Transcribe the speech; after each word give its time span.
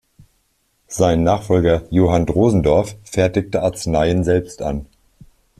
Sein 0.87 1.21
Nachfolger, 1.21 1.83
Johann 1.91 2.25
Drosendorf, 2.25 2.95
fertigte 3.03 3.61
Arzneien 3.61 4.23
selbst 4.23 4.63
an. 4.63 4.87